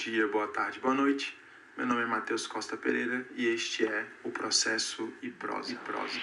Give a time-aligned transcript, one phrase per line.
[0.00, 1.36] dia, boa tarde, boa noite.
[1.76, 5.72] Meu nome é Matheus Costa Pereira e este é o Processo e Prosa.
[5.72, 6.22] E prosa, e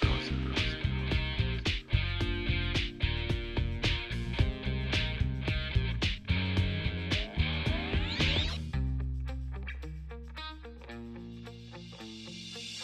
[0.00, 0.32] prosa.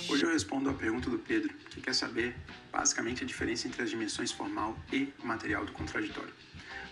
[0.09, 2.37] Hoje eu respondo a pergunta do Pedro, que quer saber
[2.71, 6.33] basicamente a diferença entre as dimensões formal e material do contraditório.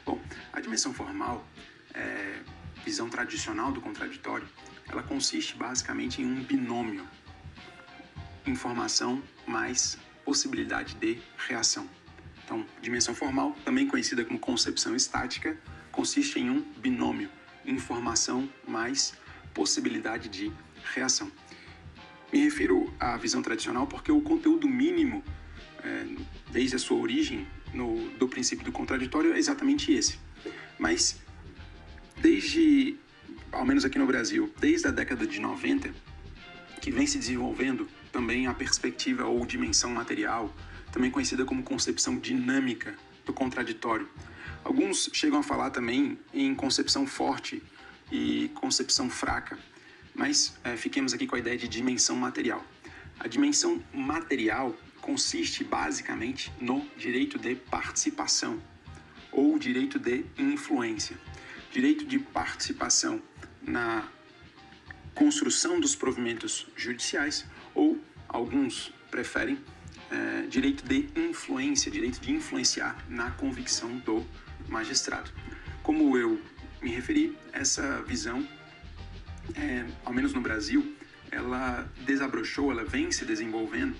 [0.04, 0.20] Bom,
[0.52, 1.46] a dimensão formal,
[1.94, 2.35] é,
[2.86, 4.48] visão tradicional do contraditório,
[4.88, 7.04] ela consiste basicamente em um binômio
[8.46, 11.88] informação mais possibilidade de reação.
[12.44, 15.58] Então, dimensão formal, também conhecida como concepção estática,
[15.90, 17.28] consiste em um binômio
[17.64, 19.14] informação mais
[19.52, 20.52] possibilidade de
[20.94, 21.28] reação.
[22.32, 25.24] Me refiro à visão tradicional porque o conteúdo mínimo,
[25.82, 26.06] é,
[26.52, 30.20] desde a sua origem no, do princípio do contraditório, é exatamente esse.
[30.78, 31.20] Mas,
[32.18, 32.96] desde,
[33.52, 35.94] ao menos aqui no Brasil, desde a década de 90,
[36.80, 40.54] que vem se desenvolvendo também a perspectiva ou dimensão material,
[40.92, 44.08] também conhecida como concepção dinâmica do contraditório.
[44.64, 47.62] Alguns chegam a falar também em concepção forte
[48.10, 49.58] e concepção fraca
[50.16, 52.64] mas é, fiquemos aqui com a ideia de dimensão material.
[53.20, 58.60] A dimensão material consiste basicamente no direito de participação
[59.30, 61.16] ou direito de influência.
[61.76, 63.22] Direito de participação
[63.60, 64.08] na
[65.14, 69.58] construção dos provimentos judiciais ou alguns preferem
[70.10, 74.26] é, direito de influência, direito de influenciar na convicção do
[74.66, 75.30] magistrado.
[75.82, 76.40] Como eu
[76.80, 78.48] me referi, essa visão
[79.54, 80.96] é, ao menos no Brasil,
[81.30, 83.94] ela desabrochou, ela vem se desenvolvendo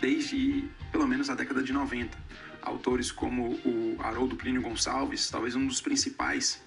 [0.00, 2.18] desde pelo menos a década de 90.
[2.60, 6.60] Autores como o Haroldo Plínio Gonçalves, talvez um dos principais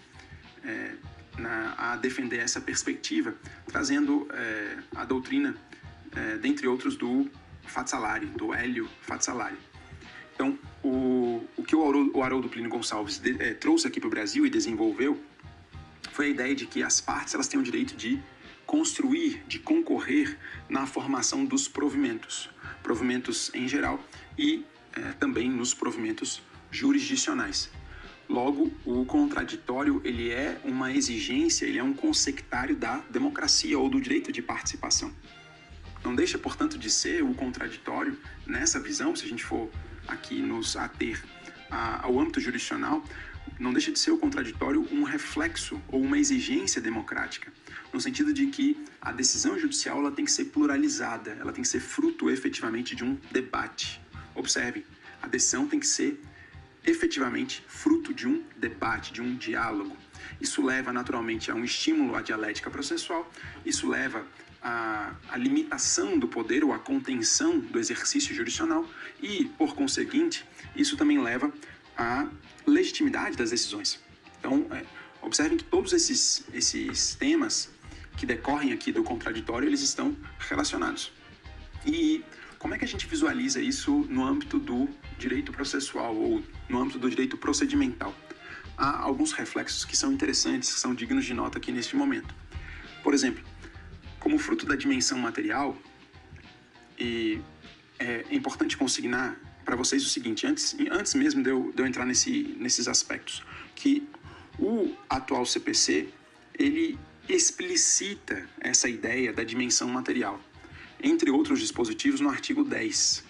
[0.65, 0.95] é,
[1.37, 3.35] na, a defender essa perspectiva,
[3.67, 5.55] trazendo é, a doutrina,
[6.15, 7.29] é, dentre outros, do
[7.65, 9.57] Fatsalari, do Hélio Fatsalari.
[10.35, 11.83] Então, o, o que o
[12.23, 15.21] Haroldo, o Plínio Gonçalves de, é, trouxe aqui para o Brasil e desenvolveu
[16.11, 18.21] foi a ideia de que as partes elas têm o direito de
[18.65, 20.37] construir, de concorrer
[20.69, 22.49] na formação dos provimentos,
[22.81, 24.03] provimentos em geral
[24.37, 27.69] e é, também nos provimentos jurisdicionais.
[28.27, 33.99] Logo, o contraditório ele é uma exigência, ele é um consectário da democracia ou do
[33.99, 35.13] direito de participação.
[36.03, 39.69] Não deixa, portanto, de ser o contraditório nessa visão, se a gente for
[40.07, 41.23] aqui nos ater
[41.69, 43.03] ao âmbito jurisdicional,
[43.59, 47.51] não deixa de ser o contraditório um reflexo ou uma exigência democrática,
[47.91, 51.67] no sentido de que a decisão judicial ela tem que ser pluralizada, ela tem que
[51.67, 54.01] ser fruto efetivamente de um debate.
[54.35, 54.85] Observe,
[55.21, 56.19] a decisão tem que ser
[56.85, 59.95] efetivamente fruto de um debate, de um diálogo.
[60.39, 63.29] Isso leva naturalmente a um estímulo à dialética processual,
[63.65, 64.25] isso leva
[64.61, 68.87] à, à limitação do poder ou à contenção do exercício jurisdicional
[69.21, 70.45] e, por conseguinte,
[70.75, 71.51] isso também leva
[71.97, 72.27] a
[72.65, 73.99] legitimidade das decisões.
[74.39, 74.83] Então, é,
[75.21, 77.69] observem que todos esses, esses temas
[78.17, 81.11] que decorrem aqui do contraditório, eles estão relacionados.
[81.85, 82.23] E
[82.63, 84.87] como é que a gente visualiza isso no âmbito do
[85.19, 88.15] direito processual ou no âmbito do direito procedimental?
[88.77, 92.33] Há alguns reflexos que são interessantes, que são dignos de nota aqui neste momento.
[93.03, 93.43] Por exemplo,
[94.17, 95.77] como fruto da dimensão material,
[96.97, 97.41] e
[97.99, 102.05] é importante consignar para vocês o seguinte, antes, antes mesmo de eu, de eu entrar
[102.05, 103.43] nesse, nesses aspectos,
[103.75, 104.07] que
[104.57, 106.07] o atual CPC,
[106.57, 106.97] ele
[107.27, 110.39] explicita essa ideia da dimensão material,
[111.03, 113.23] entre outros dispositivos no artigo 10.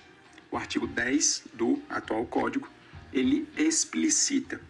[0.51, 2.69] O artigo 10 do atual código,
[3.11, 4.61] ele explicita.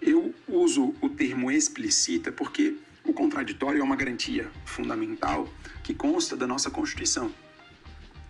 [0.00, 5.46] Eu uso o termo explicita porque o contraditório é uma garantia fundamental
[5.82, 7.30] que consta da nossa Constituição.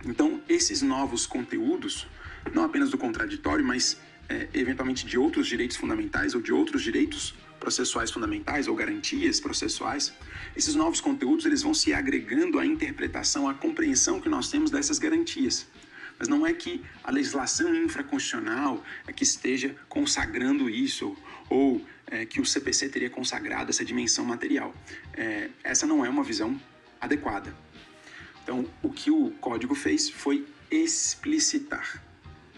[0.04, 2.06] Então, esses novos conteúdos,
[2.52, 3.96] não apenas do contraditório, mas
[4.28, 10.12] é, eventualmente de outros direitos fundamentais ou de outros direitos processuais fundamentais ou garantias processuais,
[10.54, 14.98] esses novos conteúdos eles vão se agregando à interpretação, à compreensão que nós temos dessas
[14.98, 15.66] garantias.
[16.18, 21.16] Mas não é que a legislação infraconstitucional é que esteja consagrando isso
[21.48, 24.74] ou é, que o CPC teria consagrado essa dimensão material.
[25.14, 26.60] É, essa não é uma visão
[27.00, 27.56] adequada.
[28.42, 32.02] Então, o que o código fez foi explicitar,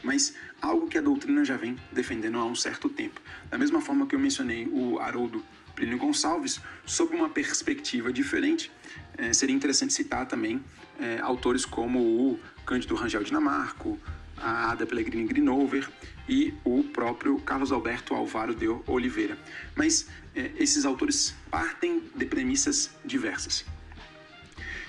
[0.02, 3.20] mas algo que a doutrina já vem defendendo há um certo tempo.
[3.50, 5.44] Da mesma forma que eu mencionei o Haroldo
[5.74, 8.70] Plínio Gonçalves, sob uma perspectiva diferente,
[9.18, 10.64] é, seria interessante citar também
[10.98, 13.98] é, autores como o Cândido Rangel Dinamarco,
[14.36, 15.88] a Ada Pellegrini Grinover
[16.28, 19.38] e o próprio Carlos Alberto Alvaro de Oliveira.
[19.74, 23.64] Mas é, esses autores partem de premissas diversas.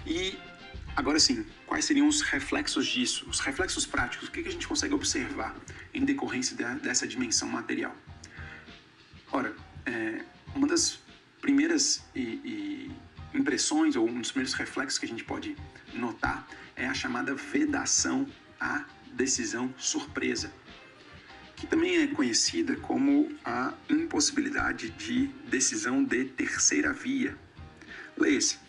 [0.06, 0.38] E
[0.98, 3.30] agora sim, quais seriam os reflexos disso?
[3.30, 5.56] Os reflexos práticos, o que a gente consegue observar
[5.94, 7.96] em decorrência dessa dimensão material?
[9.32, 9.56] Ora,
[9.86, 11.00] é, uma das
[11.40, 12.92] primeiras e, e
[13.34, 15.56] impressões, ou um dos primeiros reflexos que a gente pode
[15.94, 18.28] notar, é a chamada vedação
[18.60, 18.84] à
[19.14, 20.52] decisão surpresa,
[21.56, 27.38] que também é conhecida como a impossibilidade de decisão de terceira via.
[28.18, 28.67] Leia-se.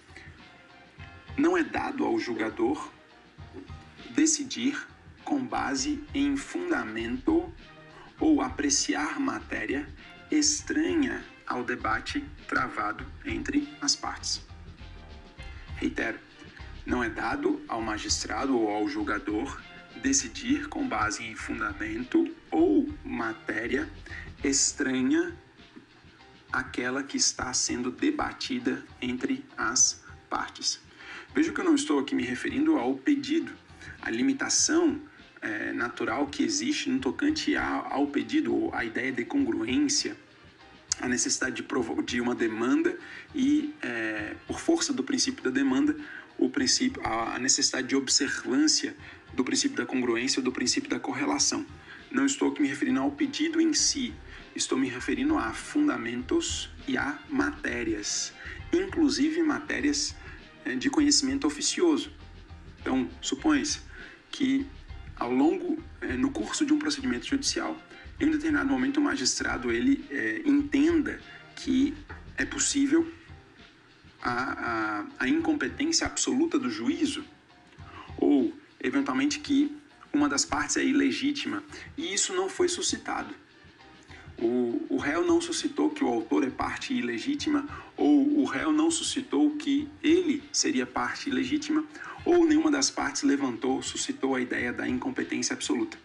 [1.39, 2.91] Não é dado ao julgador
[4.11, 4.77] decidir
[5.23, 7.49] com base em fundamento
[8.19, 9.89] ou apreciar matéria
[10.33, 14.45] estranha ao debate travado entre as partes.
[15.77, 16.19] Reitero,
[16.85, 19.63] não é dado ao magistrado ou ao julgador
[20.03, 23.89] decidir com base em fundamento ou matéria
[24.43, 25.37] estranha
[26.51, 30.88] àquela que está sendo debatida entre as partes.
[31.35, 33.53] Veja que eu não estou aqui me referindo ao pedido,
[34.01, 35.01] a limitação
[35.41, 40.17] é, natural que existe no tocante ao, pedido, ou a ideia de congruência,
[41.01, 42.97] a necessidade de, de uma demanda
[43.35, 45.95] e, é, por força do princípio da demanda,
[46.37, 48.97] o princípio, a necessidade de observância
[49.33, 51.65] do princípio da congruência ou do princípio da correlação.
[52.11, 54.15] Não estou aqui me referindo ao pedido em si,
[54.57, 58.33] estou me referindo a fundamentos e a matérias,
[58.73, 60.17] inclusive matérias
[60.77, 62.11] de conhecimento oficioso.
[62.81, 63.81] Então, supõe-se
[64.31, 64.67] que
[65.17, 67.77] ao longo, é, no curso de um procedimento judicial,
[68.21, 71.21] em um determinado momento o magistrado ele é, entenda
[71.57, 71.95] que
[72.37, 73.11] é possível
[74.23, 77.25] a, a, a incompetência absoluta do juízo
[78.17, 79.77] ou eventualmente que
[80.13, 81.63] uma das partes é ilegítima
[81.97, 83.35] e isso não foi suscitado.
[84.41, 88.91] O, o réu não suscitou que o autor é parte ilegítima, ou o réu não
[88.91, 91.85] suscitou que ele seria parte ilegítima,
[92.25, 95.99] ou nenhuma das partes levantou, suscitou a ideia da incompetência absoluta.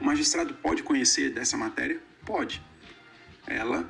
[0.00, 2.00] O magistrado pode conhecer dessa matéria?
[2.24, 2.60] Pode.
[3.46, 3.88] Ela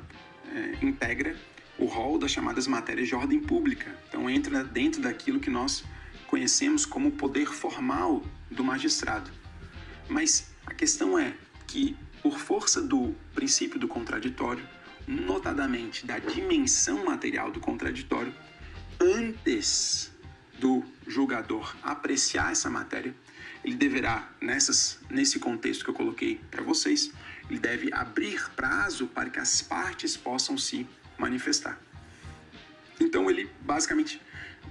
[0.53, 1.35] é, integra
[1.77, 3.95] o rol das chamadas matérias de ordem pública.
[4.09, 5.83] Então entra dentro daquilo que nós
[6.27, 9.31] conhecemos como poder formal do magistrado.
[10.07, 11.33] Mas a questão é
[11.67, 14.65] que, por força do princípio do contraditório,
[15.05, 18.33] notadamente da dimensão material do contraditório,
[18.99, 20.09] antes
[20.57, 23.13] do julgador apreciar essa matéria,
[23.65, 27.11] ele deverá, nessas, nesse contexto que eu coloquei para vocês,
[27.49, 30.87] ele deve abrir prazo para que as partes possam se
[31.17, 31.77] manifestar.
[32.99, 34.21] Então ele basicamente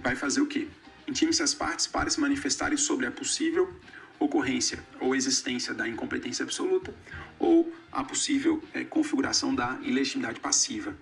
[0.02, 0.68] vai fazer o quê?
[1.06, 3.74] Intime-se as partes para se manifestarem sobre a possível
[4.24, 6.94] ocorrência ou existência da incompetência absoluta
[7.38, 10.96] ou a possível é, configuração da ilegitimidade passiva.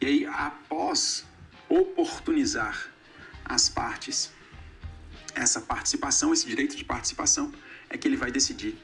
[0.00, 1.24] E aí, após
[1.68, 2.88] oportunizar
[3.44, 4.32] as partes
[5.34, 7.52] essa participação, esse direito de participação,
[7.88, 8.76] é que ele vai decidir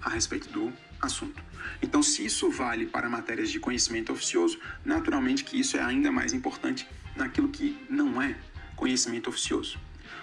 [0.00, 1.42] a respeito do assunto.
[1.82, 6.32] Então, se isso vale para matérias de conhecimento oficioso, naturalmente que isso é ainda mais
[6.32, 8.36] importante naquilo que não é
[8.76, 9.78] conhecimento oficioso.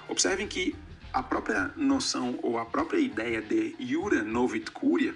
[0.08, 0.76] Observem que
[1.14, 5.16] a própria noção ou a própria ideia de iura novit curia,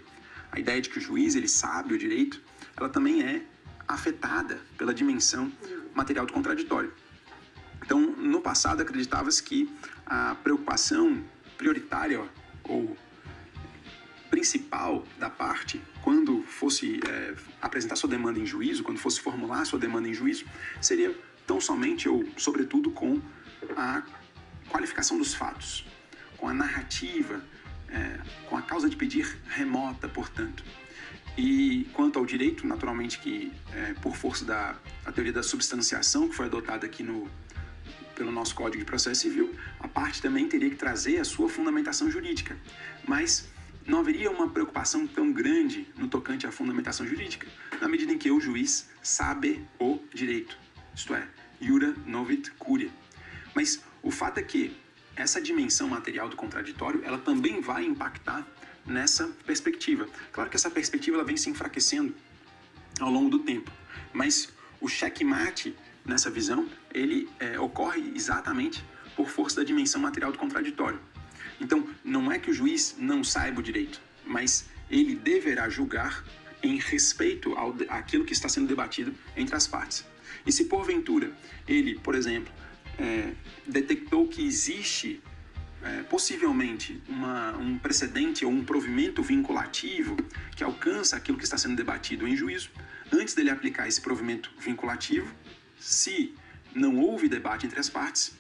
[0.52, 2.42] a ideia de que o juiz ele sabe o direito,
[2.76, 3.44] ela também é
[3.88, 5.52] afetada pela dimensão
[5.94, 6.92] material do contraditório.
[7.84, 9.70] Então, no passado acreditava-se que
[10.06, 11.24] a preocupação
[11.58, 12.22] prioritária
[12.64, 12.98] ou
[14.30, 19.80] principal da parte quando fosse é, apresentar sua demanda em juízo, quando fosse formular sua
[19.80, 20.46] demanda em juízo,
[20.82, 21.16] seria
[21.48, 23.22] tão somente ou sobretudo com
[23.78, 24.04] a
[24.70, 25.86] qualificação dos fatos,
[26.38, 27.42] com a narrativa,
[27.90, 28.20] é,
[28.50, 30.64] com a causa de pedir remota, portanto.
[31.38, 34.76] E quanto ao direito, naturalmente que é, por força da
[35.14, 37.30] teoria da substanciação que foi adotada aqui no
[38.16, 42.10] pelo nosso Código de Processo Civil, a parte também teria que trazer a sua fundamentação
[42.10, 42.58] jurídica.
[43.06, 43.50] Mas
[43.86, 47.46] não haveria uma preocupação tão grande no tocante à fundamentação jurídica,
[47.80, 50.58] na medida em que o juiz sabe o direito,
[50.96, 51.28] isto é,
[51.62, 52.90] iura novit curia.
[53.54, 54.72] Mas o fato é que
[55.16, 58.46] essa dimensão material do contraditório, ela também vai impactar
[58.86, 60.08] nessa perspectiva.
[60.32, 62.14] Claro que essa perspectiva ela vem se enfraquecendo
[63.00, 63.72] ao longo do tempo,
[64.14, 68.86] mas o checkmate nessa visão, ele é, ocorre exatamente
[69.16, 71.00] por força da dimensão material do contraditório.
[71.60, 76.24] Então, não é que o juiz não saiba o direito, mas ele deverá julgar
[76.62, 80.06] em respeito ao, àquilo que está sendo debatido entre as partes.
[80.46, 81.32] E se porventura
[81.68, 82.54] ele, por exemplo,
[83.00, 83.34] é,
[83.68, 85.22] detectou que existe
[85.84, 90.16] é, possivelmente uma, um precedente ou um provimento vinculativo
[90.56, 92.72] que alcança aquilo que está sendo debatido em juízo,
[93.12, 95.32] antes dele aplicar esse provimento vinculativo,
[95.80, 96.34] se
[96.74, 98.34] não houve debate entre as partes,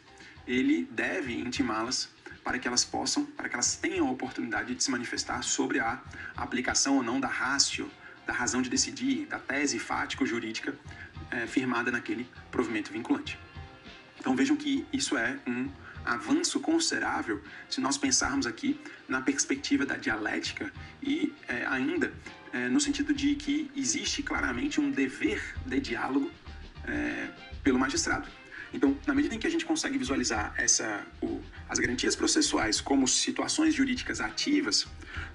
[0.47, 2.09] ele deve intimá-las
[2.43, 6.01] para que elas possam, para que elas tenham a oportunidade de se manifestar sobre a
[6.35, 7.89] aplicação ou não da ratio,
[8.25, 10.77] da razão de decidir, da tese fático-jurídica
[11.31, 13.37] é, firmada naquele provimento vinculante.
[14.25, 15.69] Então vejam que isso é um
[16.03, 22.11] avanço considerável se nós pensarmos aqui na perspectiva da dialética e é, ainda
[22.51, 26.31] é, no sentido de que existe claramente um dever de diálogo
[26.87, 27.29] é,
[27.63, 28.27] pelo magistrado.
[28.73, 31.39] Então, na medida em que a gente consegue visualizar essa, o,
[31.69, 34.87] as garantias processuais como situações jurídicas ativas,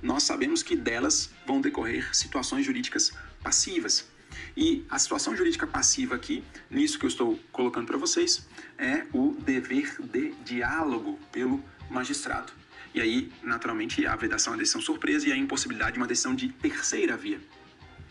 [0.02, 4.08] nós sabemos que delas vão decorrer situações jurídicas passivas.
[4.56, 8.46] E a situação jurídica passiva aqui, nisso que eu estou colocando para vocês,
[8.78, 12.52] é o dever de diálogo pelo magistrado.
[12.92, 16.48] E aí, naturalmente, a vedação à decisão surpresa e a impossibilidade de uma decisão de
[16.48, 17.40] terceira via,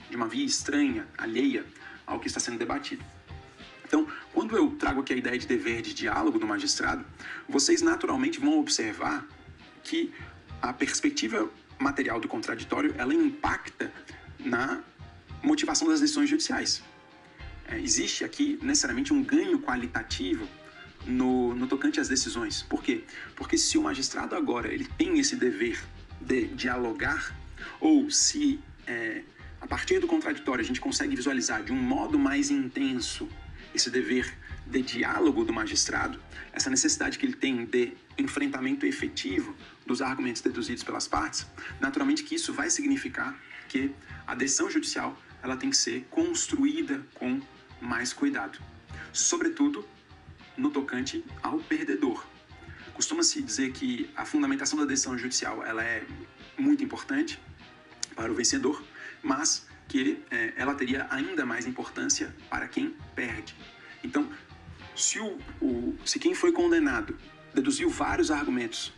[0.10, 1.66] de uma via estranha, alheia
[2.06, 3.04] ao que está sendo debatido.
[3.86, 7.04] Então, quando eu trago aqui a ideia de dever de diálogo do magistrado,
[7.48, 9.28] vocês naturalmente vão observar
[9.84, 10.14] que
[10.62, 13.92] a perspectiva material do contraditório ela impacta
[14.40, 14.84] na
[15.42, 16.82] motivação das decisões judiciais.
[17.68, 20.48] É, existe aqui necessariamente um ganho qualitativo
[21.06, 22.64] no, no tocante às decisões.
[22.64, 23.04] Por quê?
[23.36, 25.80] Porque se o magistrado agora ele tem esse dever
[26.22, 27.36] de dialogar,
[27.80, 29.24] ou se é,
[29.62, 33.28] a partir do contraditório a gente consegue visualizar de um modo mais intenso
[33.74, 34.34] esse dever
[34.66, 36.20] de diálogo do magistrado,
[36.52, 39.56] essa necessidade que ele tem de enfrentamento efetivo
[39.86, 41.48] dos argumentos deduzidos pelas partes,
[41.80, 43.92] naturalmente que isso vai significar que
[44.28, 47.42] a decisão judicial ela tem que ser construída com
[47.82, 48.60] mais cuidado,
[49.14, 49.88] sobretudo
[50.58, 52.26] no tocante ao perdedor.
[52.94, 56.06] Costuma-se dizer que a fundamentação da decisão judicial ela é
[56.58, 57.40] muito importante
[58.14, 58.84] para o vencedor,
[59.24, 63.56] mas que é, ela teria ainda mais importância para quem perde.
[64.04, 64.30] Então,
[64.96, 67.18] se, o, o, se quem foi condenado
[67.54, 68.94] deduziu vários argumentos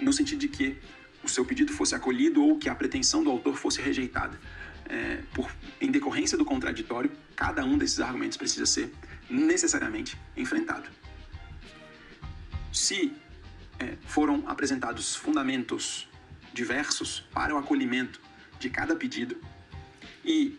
[0.00, 0.78] no sentido de que
[1.22, 4.40] o seu pedido fosse acolhido ou que a pretensão do autor fosse rejeitada,
[4.88, 8.92] é, por, em decorrência do contraditório, cada um desses argumentos precisa ser
[9.28, 10.88] necessariamente enfrentado.
[12.72, 13.12] Se
[13.78, 16.08] é, foram apresentados fundamentos
[16.52, 18.20] diversos para o acolhimento
[18.58, 19.36] de cada pedido,
[20.24, 20.58] e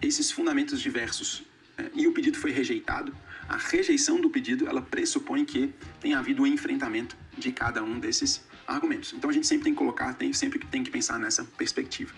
[0.00, 1.42] esses fundamentos diversos
[1.76, 3.14] é, e o pedido foi rejeitado,
[3.48, 8.42] a rejeição do pedido ela pressupõe que tenha havido um enfrentamento de cada um desses
[8.66, 9.12] argumentos.
[9.12, 12.12] Então a gente sempre tem que colocar, tem, sempre tem que pensar nessa perspectiva.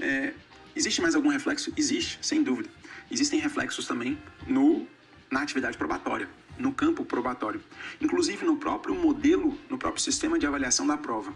[0.00, 0.32] É,
[0.74, 1.72] existe mais algum reflexo?
[1.76, 2.70] Existe, sem dúvida.
[3.10, 4.86] Existem reflexos também no,
[5.30, 6.28] na atividade probatória,
[6.58, 7.60] no campo probatório,
[8.00, 11.34] inclusive no próprio modelo, no próprio sistema de avaliação da prova.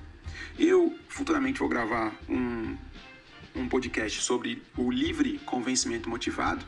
[0.59, 2.76] Eu futuramente vou gravar um,
[3.54, 6.64] um podcast sobre o livre convencimento motivado,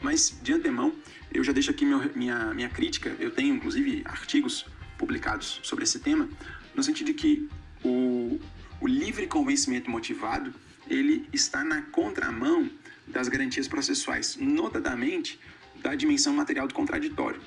[0.00, 0.94] mas de antemão
[1.32, 3.14] eu já deixo aqui meu, minha, minha crítica.
[3.18, 4.66] Eu tenho inclusive artigos
[4.98, 6.28] publicados sobre esse tema,
[6.74, 7.48] no sentido de que
[7.82, 8.38] o,
[8.80, 10.52] o livre convencimento motivado
[10.90, 12.68] ele está na contramão
[13.06, 15.40] das garantias processuais, notadamente
[15.76, 17.40] da dimensão material do contraditório.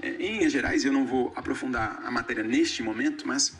[0.00, 3.56] É, em linhas gerais, eu não vou aprofundar a matéria neste momento, mas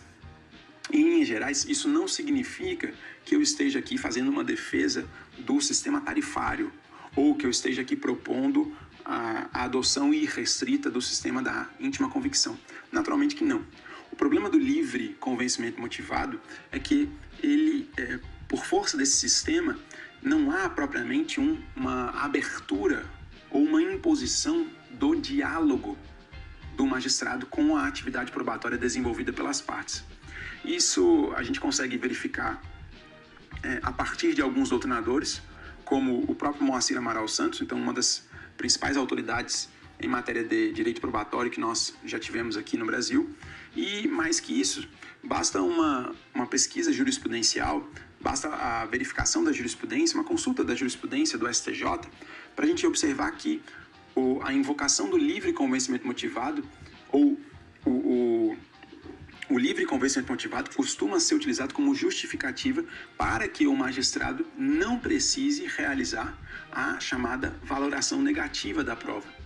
[0.93, 2.93] em linhas gerais, isso não significa
[3.25, 6.73] que eu esteja aqui fazendo uma defesa do sistema tarifário
[7.15, 12.59] ou que eu esteja aqui propondo a, a adoção irrestrita do sistema da íntima convicção.
[12.91, 13.65] Naturalmente que não.
[14.11, 17.09] O problema do livre convencimento motivado é que
[17.43, 18.19] ele, é,
[18.53, 19.79] por força desse sistema,
[20.23, 23.03] não há propriamente um, uma abertura
[23.51, 25.97] ou uma imposição do diálogo
[26.77, 30.05] do magistrado com a atividade probatória desenvolvida pelas partes.
[30.63, 32.61] Isso a gente consegue verificar
[33.63, 35.41] é, a partir de alguns doutrinadores,
[35.83, 38.29] como o próprio Moacir Amaral Santos, então uma das
[38.59, 43.35] principais autoridades em matéria de direito probatório que nós já tivemos aqui no Brasil.
[43.75, 44.87] E mais que isso,
[45.25, 47.89] basta uma, uma pesquisa jurisprudencial,
[48.23, 51.83] basta a verificação da jurisprudência, uma consulta da jurisprudência do STJ,
[52.55, 53.63] para a gente observar que
[54.15, 56.65] o, a invocação do livre convencimento motivado
[57.11, 57.39] ou
[57.85, 58.57] o, o
[59.51, 62.83] o livre convencimento motivado costuma ser utilizado como justificativa
[63.19, 66.35] para que o magistrado não precise realizar
[66.71, 69.42] a chamada valoração negativa da prova.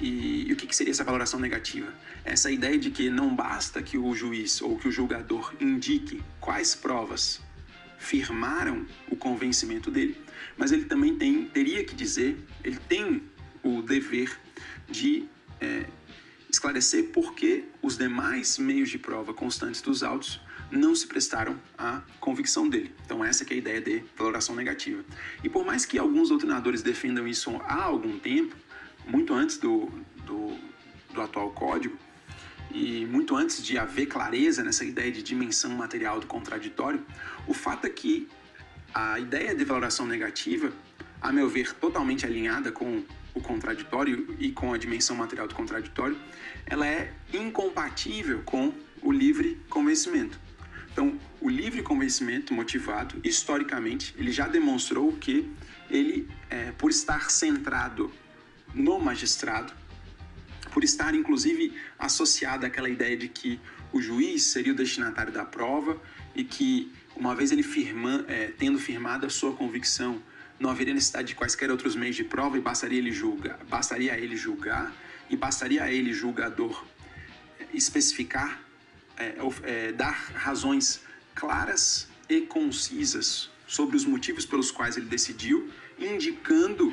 [0.00, 1.92] E, e o que, que seria essa valoração negativa?
[2.24, 6.74] Essa ideia de que não basta que o juiz ou que o julgador indique quais
[6.74, 7.40] provas
[7.98, 10.16] firmaram o convencimento dele,
[10.56, 13.22] mas ele também tem, teria que dizer, ele tem
[13.62, 14.38] o dever
[14.88, 15.24] de
[15.60, 15.84] é,
[16.48, 20.40] esclarecer por que os demais meios de prova constantes dos autos
[20.70, 22.94] não se prestaram à convicção dele.
[23.04, 25.04] Então essa é a ideia de valoração negativa.
[25.42, 28.54] E por mais que alguns doutrinadores defendam isso há algum tempo,
[29.08, 29.90] muito antes do,
[30.24, 30.56] do,
[31.12, 31.96] do atual código,
[32.70, 37.04] e muito antes de haver clareza nessa ideia de dimensão material do contraditório,
[37.46, 38.28] o fato é que
[38.94, 40.72] a ideia de valoração negativa,
[41.20, 43.02] a meu ver, totalmente alinhada com
[43.34, 46.18] o contraditório e com a dimensão material do contraditório,
[46.66, 48.72] ela é incompatível com
[49.02, 50.38] o livre convencimento.
[50.92, 55.48] Então, o livre convencimento motivado, historicamente, ele já demonstrou que
[55.88, 58.12] ele, é, por estar centrado
[58.74, 59.72] no magistrado,
[60.72, 63.60] por estar inclusive associado àquela ideia de que
[63.92, 66.00] o juiz seria o destinatário da prova
[66.34, 70.22] e que, uma vez ele firma, é, tendo firmado a sua convicção,
[70.60, 74.36] não haveria necessidade de quaisquer outros meios de prova e bastaria ele julgar, bastaria ele
[74.36, 74.92] julgar
[75.30, 76.84] e bastaria ele julgador
[77.72, 78.60] especificar,
[79.16, 81.00] é, é, dar razões
[81.34, 86.92] claras e concisas sobre os motivos pelos quais ele decidiu, indicando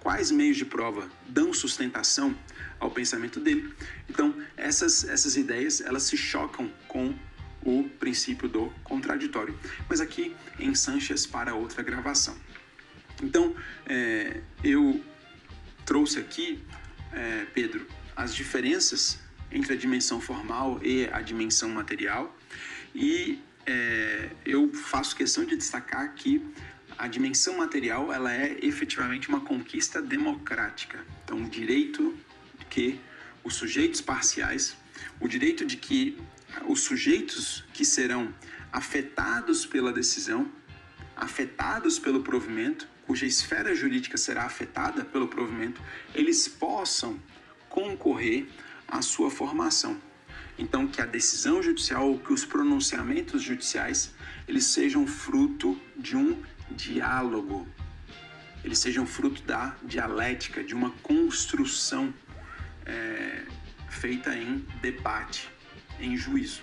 [0.00, 2.36] quais meios de prova dão sustentação
[2.78, 3.72] ao pensamento dele.
[4.08, 7.14] Então, essas, essas ideias, elas se chocam com
[7.62, 9.58] o princípio do contraditório.
[9.88, 12.36] Mas aqui em Sanches para outra gravação.
[13.22, 13.54] Então,
[13.86, 15.02] é, eu
[15.84, 16.62] trouxe aqui,
[17.12, 19.18] é, Pedro, as diferenças
[19.50, 22.36] entre a dimensão formal e a dimensão material
[22.94, 26.42] e é, eu faço questão de destacar que
[26.98, 30.98] a dimensão material ela é efetivamente uma conquista democrática.
[31.24, 32.18] Então, o direito
[32.58, 33.00] de que
[33.44, 34.76] os sujeitos parciais,
[35.20, 36.18] o direito de que
[36.66, 38.34] os sujeitos que serão
[38.72, 40.50] afetados pela decisão,
[41.16, 45.80] afetados pelo provimento, cuja esfera jurídica será afetada pelo provimento,
[46.14, 47.18] eles possam
[47.68, 48.48] concorrer
[48.88, 49.96] à sua formação.
[50.58, 54.12] Então, que a decisão judicial ou que os pronunciamentos judiciais
[54.48, 57.66] eles sejam fruto de um diálogo,
[58.64, 62.12] eles sejam fruto da dialética, de uma construção
[62.84, 63.44] é,
[63.88, 65.48] feita em debate,
[66.00, 66.62] em juízo.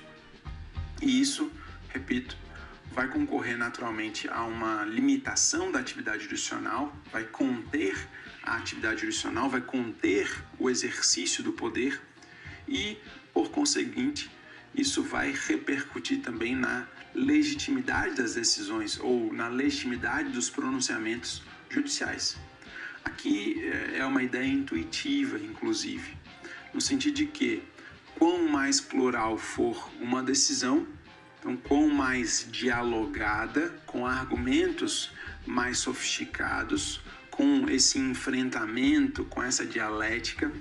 [1.01, 1.51] E isso,
[1.89, 2.37] repito,
[2.91, 8.07] vai concorrer naturalmente a uma limitação da atividade jurisdicional, vai conter
[8.43, 12.01] a atividade jurisdicional, vai conter o exercício do poder
[12.67, 12.97] e,
[13.33, 14.31] por conseguinte,
[14.73, 22.37] isso vai repercutir também na legitimidade das decisões ou na legitimidade dos pronunciamentos judiciais.
[23.03, 26.17] Aqui é, é uma ideia intuitiva, inclusive,
[26.73, 27.63] no sentido de que
[28.15, 30.85] quanto mais plural for uma decisão,
[31.39, 35.11] então quanto mais dialogada, com argumentos
[35.45, 40.51] mais sofisticados, com esse enfrentamento, com essa dialética,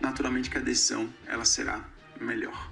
[0.00, 1.84] naturalmente que a decisão ela será
[2.20, 2.70] melhor.